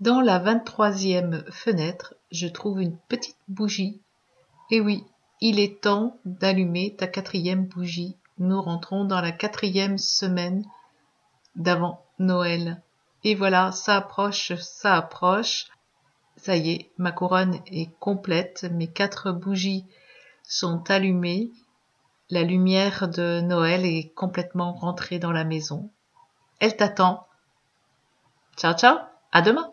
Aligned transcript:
Dans 0.00 0.22
la 0.22 0.38
vingt-troisième 0.38 1.44
fenêtre, 1.50 2.14
je 2.32 2.46
trouve 2.46 2.80
une 2.80 2.96
petite 2.96 3.36
bougie. 3.48 4.00
Et 4.70 4.80
oui, 4.80 5.04
il 5.42 5.60
est 5.60 5.82
temps 5.82 6.16
d'allumer 6.24 6.96
ta 6.96 7.06
quatrième 7.06 7.66
bougie. 7.66 8.16
Nous 8.38 8.62
rentrons 8.62 9.04
dans 9.04 9.20
la 9.20 9.30
quatrième 9.30 9.98
semaine 9.98 10.64
d'avant 11.54 12.02
Noël. 12.18 12.80
Et 13.24 13.34
voilà, 13.34 13.72
ça 13.72 13.96
approche, 13.96 14.54
ça 14.54 14.96
approche. 14.96 15.66
Ça 16.38 16.56
y 16.56 16.70
est, 16.70 16.90
ma 16.96 17.12
couronne 17.12 17.58
est 17.66 17.92
complète, 17.98 18.64
mes 18.72 18.88
quatre 18.88 19.32
bougies 19.32 19.84
sont 20.42 20.82
allumées, 20.90 21.50
la 22.30 22.42
lumière 22.42 23.08
de 23.08 23.42
Noël 23.42 23.84
est 23.84 24.14
complètement 24.14 24.72
rentrée 24.72 25.18
dans 25.18 25.32
la 25.32 25.44
maison. 25.44 25.90
Elle 26.58 26.74
t'attend. 26.74 27.26
Ciao 28.56 28.72
ciao, 28.72 28.96
à 29.32 29.42
demain 29.42 29.70